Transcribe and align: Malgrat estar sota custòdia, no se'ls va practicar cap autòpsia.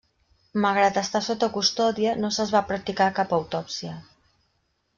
Malgrat 0.61 0.95
estar 1.01 1.21
sota 1.25 1.49
custòdia, 1.57 2.15
no 2.23 2.31
se'ls 2.37 2.53
va 2.57 2.63
practicar 2.73 3.11
cap 3.21 3.37
autòpsia. 3.41 3.95